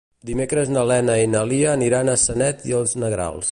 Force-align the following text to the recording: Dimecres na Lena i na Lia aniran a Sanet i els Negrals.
Dimecres 0.27 0.71
na 0.77 0.85
Lena 0.91 1.17
i 1.25 1.27
na 1.35 1.43
Lia 1.51 1.69
aniran 1.73 2.09
a 2.09 2.17
Sanet 2.25 2.67
i 2.73 2.77
els 2.81 2.99
Negrals. 3.05 3.49